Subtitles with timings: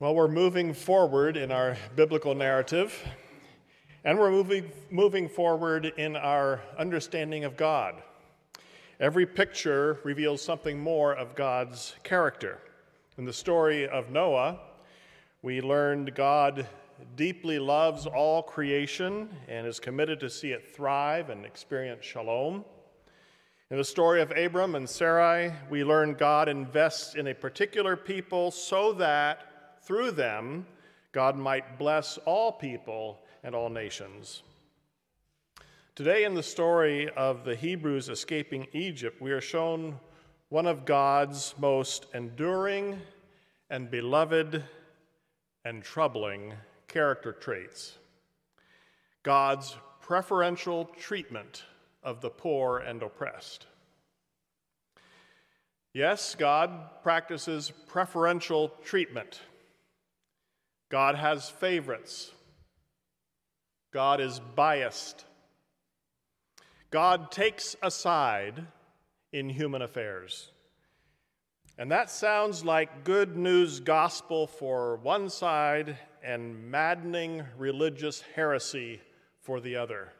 [0.00, 3.06] Well, we're moving forward in our biblical narrative,
[4.02, 7.96] and we're moving, moving forward in our understanding of God.
[8.98, 12.60] Every picture reveals something more of God's character.
[13.18, 14.60] In the story of Noah,
[15.42, 16.66] we learned God
[17.14, 22.64] deeply loves all creation and is committed to see it thrive and experience shalom.
[23.70, 28.50] In the story of Abram and Sarai, we learn God invests in a particular people
[28.50, 29.49] so that
[29.82, 30.66] through them,
[31.12, 34.42] God might bless all people and all nations.
[35.94, 39.98] Today, in the story of the Hebrews escaping Egypt, we are shown
[40.48, 42.98] one of God's most enduring
[43.68, 44.64] and beloved
[45.64, 46.54] and troubling
[46.88, 47.98] character traits
[49.22, 51.64] God's preferential treatment
[52.02, 53.66] of the poor and oppressed.
[55.92, 59.40] Yes, God practices preferential treatment.
[60.90, 62.32] God has favorites.
[63.92, 65.24] God is biased.
[66.90, 68.66] God takes a side
[69.32, 70.50] in human affairs.
[71.78, 79.00] And that sounds like good news gospel for one side and maddening religious heresy
[79.40, 80.12] for the other.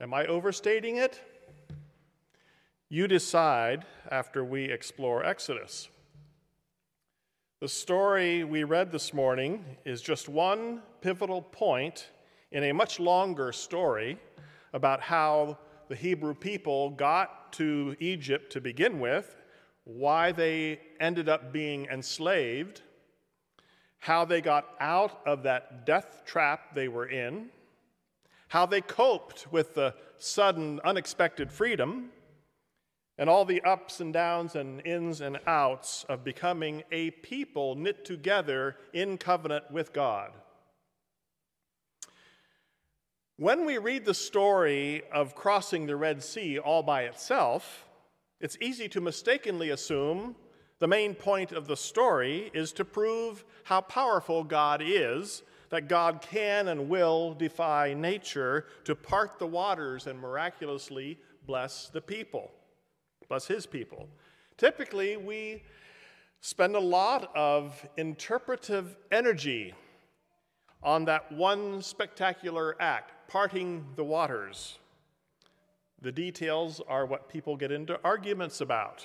[0.00, 1.20] Am I overstating it?
[2.88, 5.88] You decide after we explore Exodus.
[7.60, 12.06] The story we read this morning is just one pivotal point
[12.52, 14.16] in a much longer story
[14.72, 19.34] about how the Hebrew people got to Egypt to begin with,
[19.82, 22.82] why they ended up being enslaved,
[23.98, 27.48] how they got out of that death trap they were in,
[28.46, 32.10] how they coped with the sudden, unexpected freedom
[33.18, 38.04] and all the ups and downs and ins and outs of becoming a people knit
[38.04, 40.30] together in covenant with God.
[43.36, 47.86] When we read the story of crossing the Red Sea all by itself,
[48.40, 50.36] it's easy to mistakenly assume
[50.78, 56.20] the main point of the story is to prove how powerful God is, that God
[56.20, 62.52] can and will defy nature to part the waters and miraculously bless the people
[63.28, 64.08] bless his people.
[64.56, 65.62] Typically, we
[66.40, 69.74] spend a lot of interpretive energy
[70.82, 74.78] on that one spectacular act, parting the waters.
[76.00, 79.04] The details are what people get into arguments about.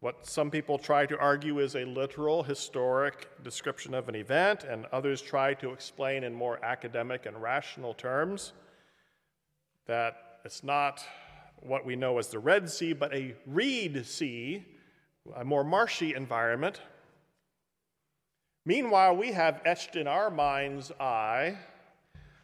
[0.00, 4.86] What some people try to argue is a literal, historic description of an event, and
[4.92, 8.54] others try to explain in more academic and rational terms
[9.86, 11.04] that it's not
[11.60, 14.64] what we know as the Red Sea, but a reed sea,
[15.36, 16.80] a more marshy environment.
[18.66, 21.56] Meanwhile, we have etched in our mind's eye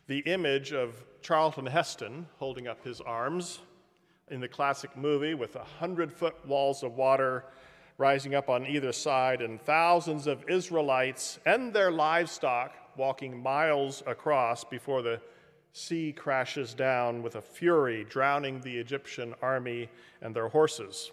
[0.07, 3.59] the image of Charlton Heston holding up his arms
[4.29, 7.45] in the classic movie with a hundred foot walls of water
[7.99, 14.65] rising up on either side and thousands of Israelites and their livestock walking miles across
[14.65, 15.21] before the
[15.77, 19.91] sea crashes down with a fury, drowning the Egyptian army
[20.23, 21.13] and their horses.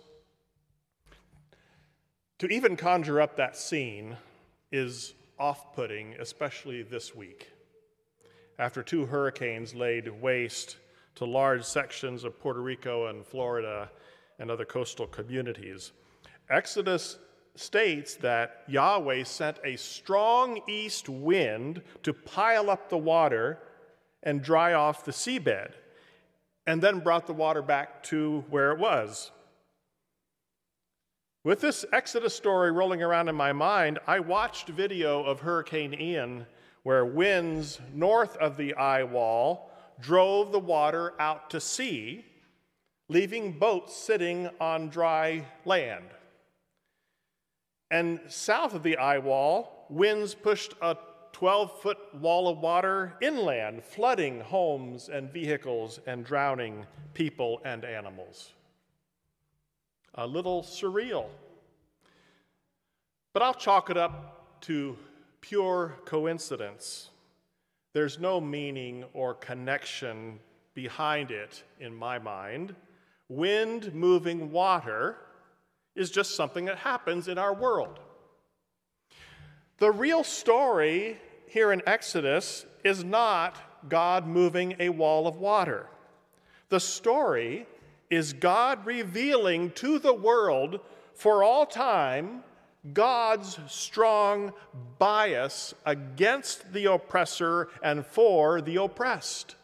[2.40, 4.16] To even conjure up that scene
[4.72, 7.52] is off putting, especially this week,
[8.58, 10.78] after two hurricanes laid waste
[11.16, 13.92] to large sections of Puerto Rico and Florida
[14.40, 15.92] and other coastal communities.
[16.50, 17.18] Exodus
[17.56, 23.60] states that Yahweh sent a strong east wind to pile up the water
[24.24, 25.74] and dry off the seabed,
[26.66, 29.32] and then brought the water back to where it was.
[31.44, 36.46] With this Exodus story rolling around in my mind, I watched video of Hurricane Ian
[36.84, 42.26] where winds north of the eye wall drove the water out to sea,
[43.10, 46.06] leaving boats sitting on dry land.
[47.92, 50.98] And south of the eye wall, winds pushed a
[51.34, 58.54] 12 foot wall of water inland, flooding homes and vehicles and drowning people and animals.
[60.16, 61.26] A little surreal.
[63.34, 64.96] But I'll chalk it up to
[65.42, 67.10] pure coincidence.
[67.94, 70.40] There's no meaning or connection
[70.76, 72.76] behind it in my mind.
[73.28, 75.18] Wind moving water
[75.96, 78.00] is just something that happens in our world.
[79.84, 83.58] The real story here in Exodus is not
[83.90, 85.88] God moving a wall of water.
[86.70, 87.68] The story
[88.10, 90.80] is God revealing to the world
[91.16, 92.46] for all time
[92.94, 94.54] God's strong
[95.00, 99.58] bias against the oppressor and for the oppressed.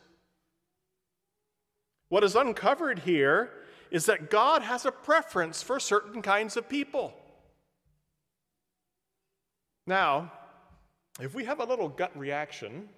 [2.09, 3.51] What is uncovered here
[3.89, 7.13] is that God has a preference for certain kinds of people.
[9.85, 10.31] Now,
[11.19, 12.89] if we have a little gut reaction,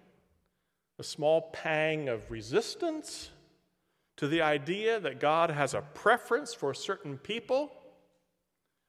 [0.99, 3.31] a small pang of resistance
[4.17, 7.71] to the idea that God has a preference for certain people,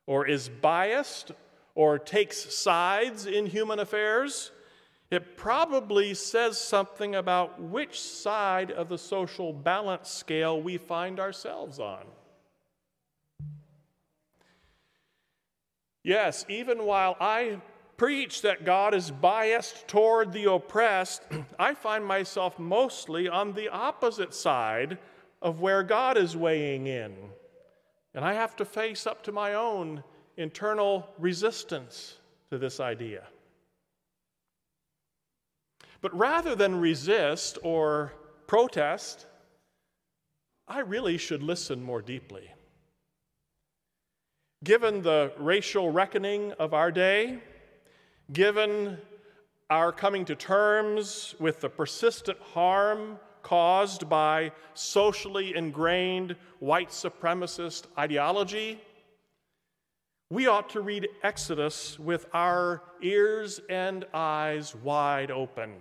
[0.07, 1.33] or is biased,
[1.75, 4.51] or takes sides in human affairs,
[5.11, 11.79] it probably says something about which side of the social balance scale we find ourselves
[11.79, 12.05] on.
[16.03, 17.61] Yes, even while I
[18.03, 21.23] preach that God is biased toward the oppressed,
[21.61, 24.99] I find myself mostly on the opposite side
[25.41, 27.15] of where God is weighing in.
[28.13, 30.03] And I have to face up to my own
[30.37, 32.19] internal resistance
[32.51, 33.23] to this idea.
[36.01, 38.15] But rather than resist or
[38.49, 39.27] protest,
[40.67, 42.51] I really should listen more deeply.
[44.65, 47.39] Given the racial reckoning of our day,
[48.33, 48.99] given
[49.71, 58.81] our coming to terms with the persistent harm caused by socially ingrained white supremacist ideology,
[60.31, 65.75] we ought to read Exodus with our ears and eyes wide open.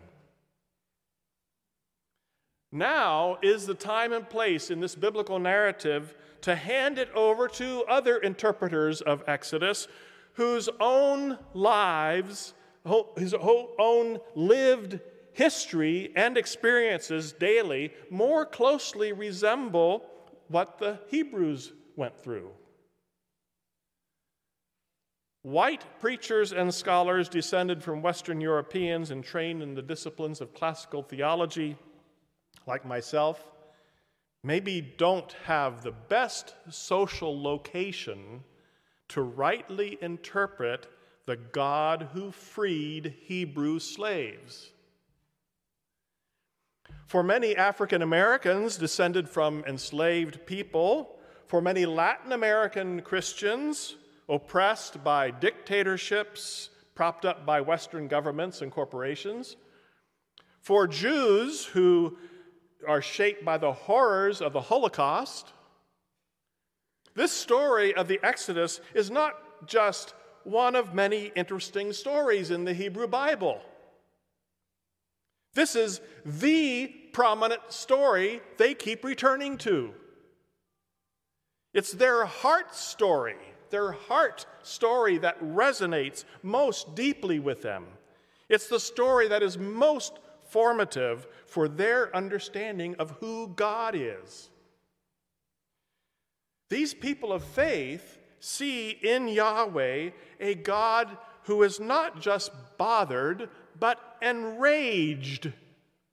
[2.72, 7.84] Now is the time and place in this biblical narrative to hand it over to
[7.84, 9.88] other interpreters of Exodus
[10.34, 12.54] whose own lives,
[13.18, 15.00] his own lived
[15.34, 20.06] history and experiences daily more closely resemble
[20.48, 22.52] what the Hebrews went through.
[25.44, 31.02] White preachers and scholars descended from Western Europeans and trained in the disciplines of classical
[31.02, 31.76] theology,
[32.68, 33.48] like myself,
[34.44, 38.44] maybe don't have the best social location
[39.12, 40.88] to rightly interpret
[41.26, 44.72] the God who freed Hebrew slaves.
[47.06, 53.98] For many African Americans descended from enslaved people, for many Latin American Christians
[54.30, 59.58] oppressed by dictatorships propped up by Western governments and corporations,
[60.62, 62.18] for Jews who
[62.88, 65.52] are shaped by the horrors of the Holocaust,
[67.16, 70.14] this story of the Exodus is not just
[70.44, 73.62] one of many interesting stories in the Hebrew Bible.
[75.54, 79.94] This is the prominent story they keep returning to.
[81.74, 83.38] It's their heart story,
[83.70, 87.86] their heart story that resonates most deeply with them.
[88.50, 90.20] It's the story that is most
[90.50, 94.51] formative for their understanding of who God is.
[96.72, 104.00] These people of faith see in Yahweh a God who is not just bothered, but
[104.22, 105.52] enraged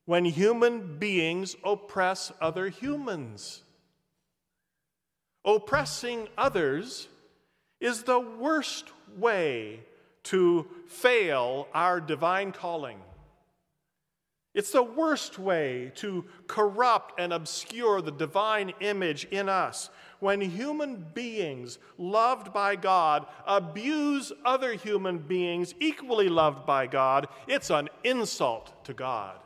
[0.05, 3.63] when human beings oppress other humans.
[5.45, 7.07] Oppressing others
[7.79, 9.85] is the worst way
[10.25, 12.99] to fail our divine calling.
[14.55, 19.91] It's the worst way to corrupt and obscure the divine image in us
[20.21, 27.29] when human beings loved by God abuse other human beings equally loved by God.
[27.47, 29.37] It's an insult to God.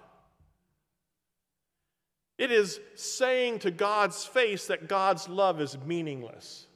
[2.39, 6.67] It is saying to God's face that God's love is meaningless.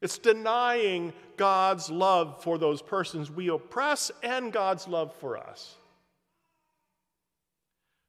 [0.00, 5.76] It's denying God's love for those persons we oppress and God's love for us.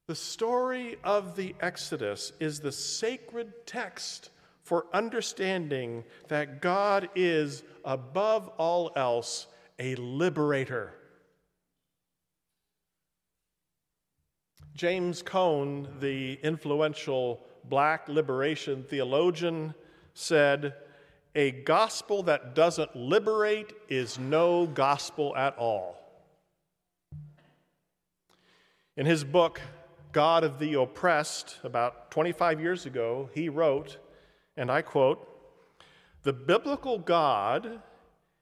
[0.08, 4.30] The story of the Exodus is the sacred text
[4.64, 9.48] for understanding that God is, above all else,
[9.80, 10.94] a liberator.
[14.74, 19.74] James Cone, the influential black liberation theologian,
[20.14, 20.74] said,
[21.36, 25.98] A gospel that doesn't liberate is no gospel at all.
[28.96, 29.60] In his book,
[30.18, 34.00] God of the Oppressed, about 25 years ago, he wrote,
[34.56, 35.30] and I quote,
[36.24, 37.84] The biblical God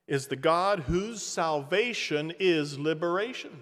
[0.07, 3.59] is the God whose salvation is liberation.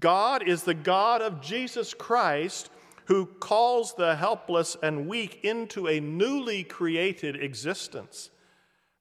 [0.00, 2.70] God is the God of Jesus Christ
[3.04, 8.30] who calls the helpless and weak into a newly created existence.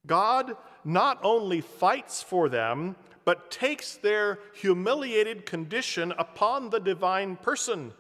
[0.06, 7.92] God not only fights for them, but takes their humiliated condition upon the divine person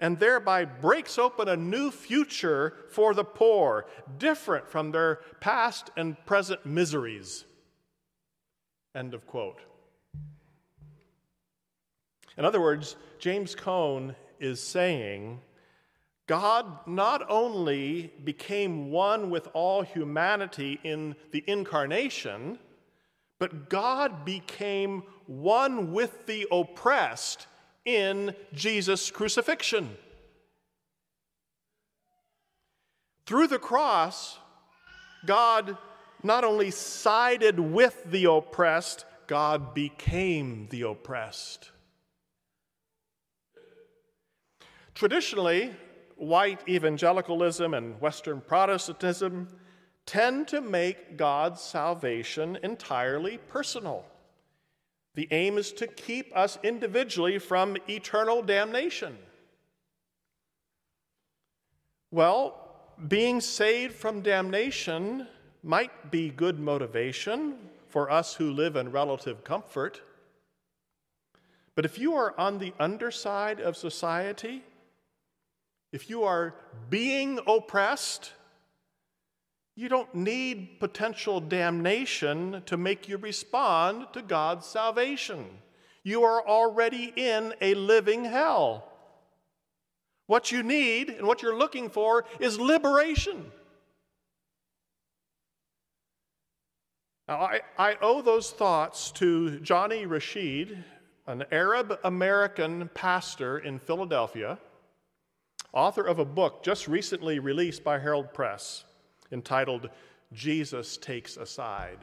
[0.00, 3.86] and thereby breaks open a new future for the poor,
[4.18, 7.44] different from their past and present miseries.
[8.94, 9.60] End of quote.
[12.36, 15.40] In other words, James Cone is saying
[16.28, 22.58] God not only became one with all humanity in the incarnation,
[23.38, 27.46] but God became one with the oppressed
[27.84, 29.96] in Jesus' crucifixion.
[33.26, 34.38] Through the cross,
[35.26, 35.76] God
[36.22, 41.70] not only sided with the oppressed, God became the oppressed.
[44.94, 45.76] Traditionally,
[46.16, 49.48] white evangelicalism and Western Protestantism
[50.08, 54.06] tend to make God's salvation entirely personal.
[55.14, 59.18] The aim is to keep us individually from eternal damnation.
[62.10, 62.56] Well,
[63.06, 65.28] being saved from damnation
[65.62, 70.00] might be good motivation for us who live in relative comfort.
[71.74, 74.64] But if you are on the underside of society,
[75.92, 76.54] if you are
[76.88, 78.32] being oppressed,
[79.78, 85.46] you don't need potential damnation to make you respond to God's salvation.
[86.02, 88.90] You are already in a living hell.
[90.26, 93.52] What you need and what you're looking for is liberation.
[97.28, 100.82] Now, I, I owe those thoughts to Johnny Rashid,
[101.28, 104.58] an Arab American pastor in Philadelphia,
[105.72, 108.84] author of a book just recently released by Herald Press
[109.32, 109.90] entitled
[110.32, 111.98] Jesus Takes a Side.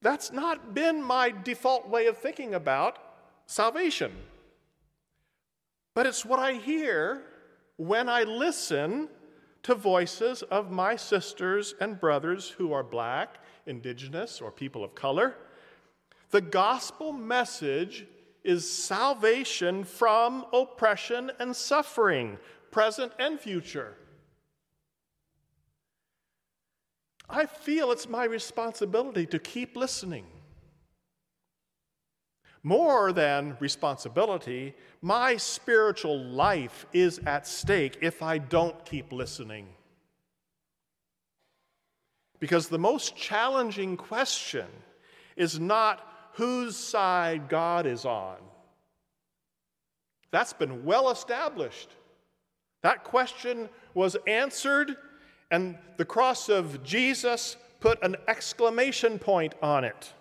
[0.00, 2.98] That's not been my default way of thinking about
[3.46, 4.12] salvation.
[5.94, 7.22] But it's what I hear
[7.76, 9.08] when I listen
[9.62, 15.36] to voices of my sisters and brothers who are black, indigenous, or people of color.
[16.30, 18.06] The gospel message
[18.42, 22.38] is salvation from oppression and suffering,
[22.72, 23.94] present and future.
[27.32, 30.26] I feel it's my responsibility to keep listening.
[32.62, 39.66] More than responsibility, my spiritual life is at stake if I don't keep listening.
[42.38, 44.66] Because the most challenging question
[45.34, 48.36] is not whose side God is on.
[50.30, 51.88] That's been well established.
[52.82, 54.96] That question was answered
[55.52, 60.12] and the cross of Jesus put an exclamation point on it.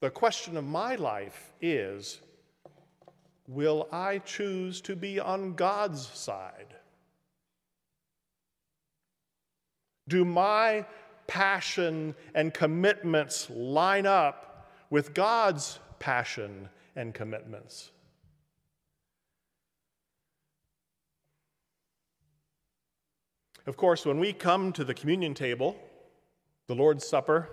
[0.00, 2.20] The question of my life is
[3.46, 6.74] Will I choose to be on God's side?
[10.08, 10.84] Do my
[11.26, 17.92] passion and commitments line up with God's passion and commitments?
[23.66, 25.76] Of course, when we come to the communion table,
[26.66, 27.48] the Lord's Supper,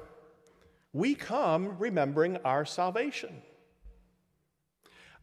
[0.94, 3.42] we come remembering our salvation.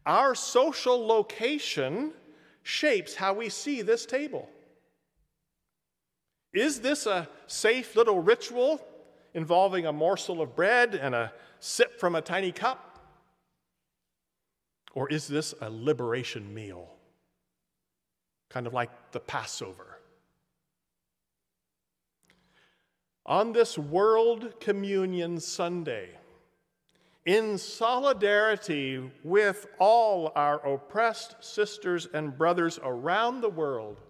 [0.06, 2.12] Our social location
[2.62, 4.48] shapes how we see this table.
[6.54, 8.80] Is this a safe little ritual
[9.34, 12.98] involving a morsel of bread and a sip from a tiny cup?
[14.94, 16.88] Or is this a liberation meal?
[18.48, 19.97] Kind of like the Passover.
[23.28, 26.08] On this World Communion Sunday,
[27.26, 34.00] in solidarity with all our oppressed sisters and brothers around the world,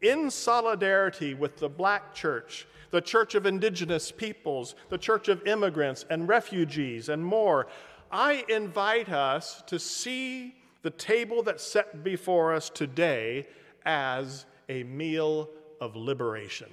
[0.00, 6.06] in solidarity with the Black Church, the Church of Indigenous Peoples, the Church of Immigrants
[6.08, 7.66] and Refugees, and more,
[8.10, 13.46] I invite us to see the table that's set before us today
[13.84, 16.70] as a meal of liberation.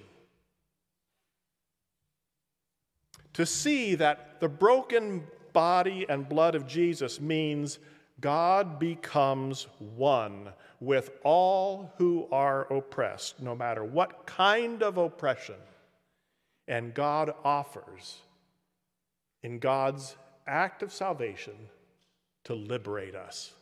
[3.37, 7.77] To see that the broken body and blood of Jesus means
[8.19, 15.53] God becomes one with all who are oppressed, no matter what kind of oppression.
[16.67, 18.17] And God offers,
[19.43, 20.15] in God's
[20.47, 21.53] act of salvation,
[22.45, 23.53] to liberate us.